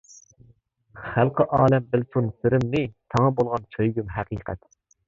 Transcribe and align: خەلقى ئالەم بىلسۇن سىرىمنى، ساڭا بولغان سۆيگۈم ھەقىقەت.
خەلقى 1.09 1.47
ئالەم 1.59 1.85
بىلسۇن 1.93 2.33
سىرىمنى، 2.41 2.85
ساڭا 3.13 3.35
بولغان 3.43 3.71
سۆيگۈم 3.79 4.15
ھەقىقەت. 4.19 4.71